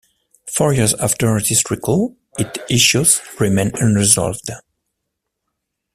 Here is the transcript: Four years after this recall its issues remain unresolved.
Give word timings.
Four 0.51 0.73
years 0.73 0.95
after 0.95 1.39
this 1.39 1.61
recall 1.69 2.17
its 2.39 2.57
issues 2.71 3.21
remain 3.39 3.69
unresolved. 3.75 4.49